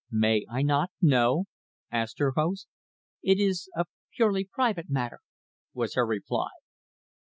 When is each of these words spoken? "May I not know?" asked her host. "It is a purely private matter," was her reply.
"May 0.09 0.47
I 0.49 0.63
not 0.63 0.89
know?" 0.99 1.45
asked 1.91 2.17
her 2.17 2.31
host. 2.35 2.67
"It 3.21 3.37
is 3.37 3.69
a 3.75 3.85
purely 4.15 4.43
private 4.43 4.89
matter," 4.89 5.19
was 5.75 5.93
her 5.93 6.07
reply. 6.07 6.49